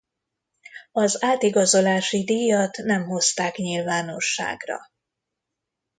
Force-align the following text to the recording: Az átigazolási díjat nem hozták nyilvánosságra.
Az 0.91 1.23
átigazolási 1.23 2.23
díjat 2.23 2.77
nem 2.77 3.03
hozták 3.03 3.55
nyilvánosságra. 3.57 4.77